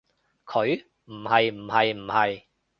[0.47, 0.83] 佢？
[1.05, 2.43] 唔係唔係唔係